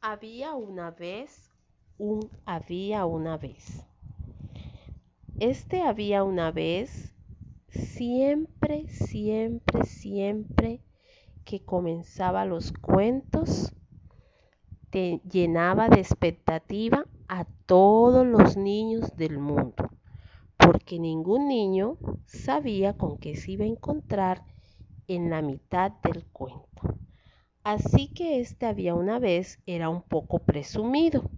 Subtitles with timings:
[0.00, 1.50] Había una vez,
[1.98, 3.84] un había una vez.
[5.40, 7.16] Este había una vez,
[7.68, 10.80] siempre, siempre, siempre
[11.44, 13.74] que comenzaba los cuentos,
[14.90, 19.90] te llenaba de expectativa a todos los niños del mundo,
[20.56, 24.44] porque ningún niño sabía con qué se iba a encontrar
[25.08, 26.87] en la mitad del cuento.
[27.64, 31.30] Así que este había una vez era un poco presumido,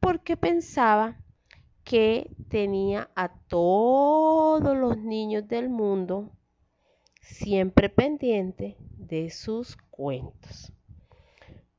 [0.00, 1.20] porque pensaba
[1.84, 6.30] que tenía a todos los niños del mundo
[7.20, 10.72] siempre pendiente de sus cuentos.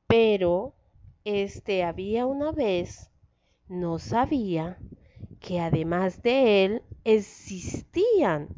[0.06, 0.74] Pero
[1.24, 3.10] este había una vez
[3.68, 4.78] no sabía
[5.40, 8.48] que además de él existían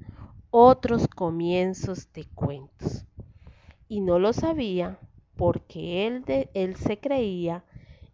[0.50, 3.06] otros comienzos de cuentos.
[3.88, 4.98] Y no lo sabía
[5.36, 7.64] porque él, de, él se creía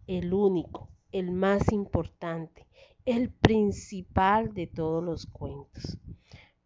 [0.07, 2.67] el único, el más importante,
[3.05, 5.97] el principal de todos los cuentos.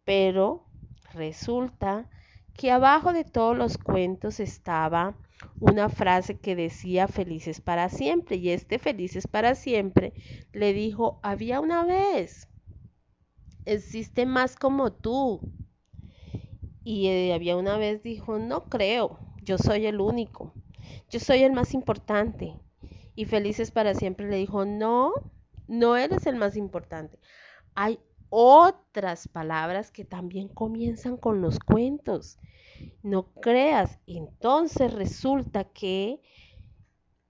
[0.04, 0.66] Pero
[1.12, 2.08] resulta
[2.54, 5.16] que abajo de todos los cuentos estaba
[5.60, 10.14] una frase que decía felices para siempre y este felices para siempre
[10.52, 12.48] le dijo había una vez
[13.66, 15.40] existe más como tú
[16.84, 20.52] y eh, había una vez dijo no creo yo soy el único,
[21.08, 22.58] yo soy el más importante.
[23.14, 25.12] Y Felices para siempre le dijo, no,
[25.68, 27.18] no eres el más importante.
[27.74, 32.38] Hay otras palabras que también comienzan con los cuentos.
[33.02, 33.98] No creas.
[34.06, 36.20] Entonces resulta que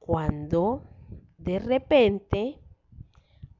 [0.00, 0.82] cuando
[1.38, 2.58] de repente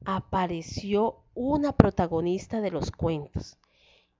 [0.03, 3.57] apareció una protagonista de los cuentos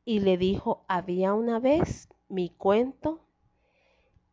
[0.06, 3.27] y le dijo, había una vez mi cuento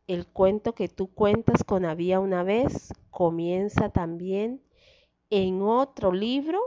[0.07, 4.61] el cuento que tú cuentas con Había una vez comienza también
[5.29, 6.59] en otro libro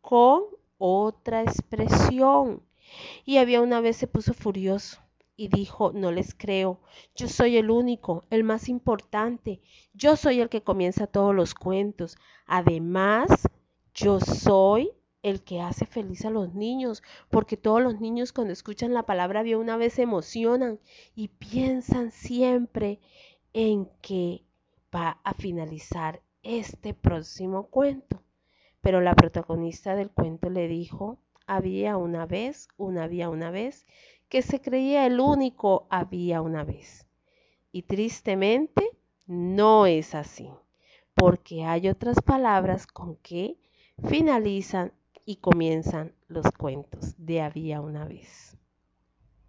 [0.00, 0.44] con
[0.78, 2.62] otra expresión.
[3.24, 5.00] Y había una vez se puso furioso
[5.36, 6.80] y dijo, no les creo,
[7.16, 9.60] yo soy el único, el más importante,
[9.92, 12.16] yo soy el que comienza todos los cuentos.
[12.46, 13.28] Además,
[13.94, 14.92] yo soy
[15.24, 19.42] el que hace feliz a los niños, porque todos los niños cuando escuchan la palabra
[19.42, 20.78] vio una vez se emocionan
[21.16, 23.00] y piensan siempre
[23.54, 24.42] en que
[24.94, 28.22] va a finalizar este próximo cuento.
[28.82, 33.86] Pero la protagonista del cuento le dijo, había una vez, una había una vez,
[34.28, 37.06] que se creía el único había una vez.
[37.72, 38.90] Y tristemente
[39.26, 40.50] no es así,
[41.14, 43.56] porque hay otras palabras con que
[44.06, 44.92] finalizan
[45.26, 48.56] y comienzan los cuentos de había una vez.